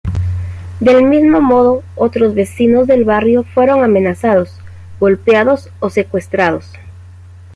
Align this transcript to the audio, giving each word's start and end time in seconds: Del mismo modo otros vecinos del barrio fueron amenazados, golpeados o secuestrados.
Del 0.79 1.03
mismo 1.05 1.41
modo 1.41 1.83
otros 1.95 2.33
vecinos 2.33 2.87
del 2.87 3.03
barrio 3.05 3.43
fueron 3.43 3.83
amenazados, 3.83 4.51
golpeados 4.99 5.69
o 5.79 5.91
secuestrados. 5.91 6.73